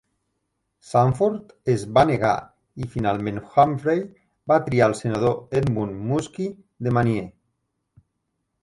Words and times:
Sanford 0.91 1.51
es 1.73 1.83
va 1.97 2.03
negar, 2.11 2.31
i 2.85 2.89
finalment 2.95 3.37
Humphrey 3.43 4.03
va 4.53 4.61
triar 4.71 4.89
el 4.95 4.97
senador 5.03 5.39
Edmund 5.63 6.03
Muskie 6.11 6.53
de 6.89 6.97
Maine. 6.99 7.31